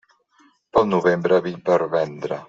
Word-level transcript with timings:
Pel 0.77 0.87
novembre, 0.93 1.39
vi 1.49 1.53
per 1.71 1.79
vendre. 1.97 2.39